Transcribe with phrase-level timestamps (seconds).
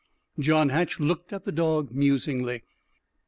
[0.39, 2.63] John Hatch looked at the dog musingly.